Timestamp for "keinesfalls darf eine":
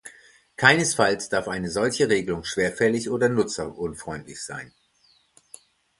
0.57-1.69